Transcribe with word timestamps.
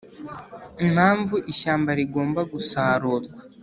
impamvu 0.85 1.35
ishyamba 1.51 1.89
rigomba 1.99 2.41
gusarurwa 2.53 3.37